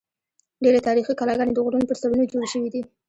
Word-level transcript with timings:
ډېری 0.63 0.79
تاریخي 0.87 1.13
کلاګانې 1.19 1.53
د 1.53 1.59
غرونو 1.65 1.89
پر 1.89 1.97
سرونو 2.01 2.29
جوړې 2.31 2.47
شوې 2.53 2.69
دي. 2.73 2.81